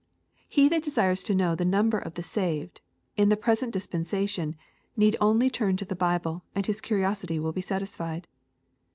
[0.49, 2.81] He that desires to know the number of the saved,
[3.17, 4.55] in the present dispensation,
[4.97, 8.23] need only turn to the Bible, and his curiosity will be satined.